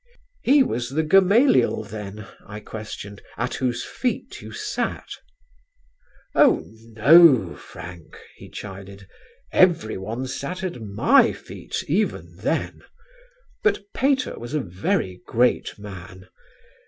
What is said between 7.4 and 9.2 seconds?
Frank," he chided,